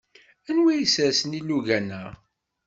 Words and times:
Anwa 0.49 0.71
isersen 0.83 1.37
ilugan-a? 1.39 2.03